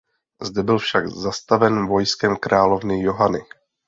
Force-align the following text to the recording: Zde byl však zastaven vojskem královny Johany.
Zde 0.41 0.63
byl 0.63 0.77
však 0.79 1.07
zastaven 1.09 1.87
vojskem 1.87 2.35
královny 2.37 3.01
Johany. 3.01 3.41